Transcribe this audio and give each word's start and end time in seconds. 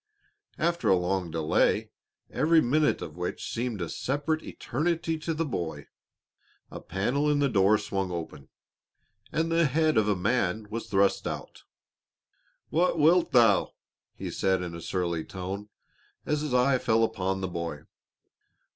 After 0.57 0.89
a 0.89 0.95
long 0.97 1.29
delay, 1.29 1.91
every 2.31 2.59
minute 2.59 3.03
of 3.03 3.15
which 3.15 3.53
seemed 3.53 3.81
a 3.83 3.87
separate 3.87 4.41
eternity 4.41 5.15
to 5.19 5.31
the 5.31 5.45
boy, 5.45 5.89
a 6.71 6.79
panel 6.81 7.29
in 7.29 7.37
the 7.37 7.47
door 7.47 7.77
swung 7.77 8.09
open, 8.11 8.49
and 9.31 9.51
the 9.51 9.65
head 9.67 9.97
of 9.97 10.07
a 10.07 10.15
man 10.15 10.65
was 10.71 10.87
thrust 10.87 11.27
out. 11.27 11.65
"What 12.71 12.97
wilt 12.97 13.31
thou?" 13.31 13.75
he 14.15 14.31
said 14.31 14.63
in 14.63 14.73
a 14.73 14.81
surly 14.81 15.23
tone, 15.23 15.69
as 16.25 16.41
his 16.41 16.51
eye 16.51 16.79
fell 16.79 17.03
upon 17.03 17.41
the 17.41 17.47
boy. 17.47 17.83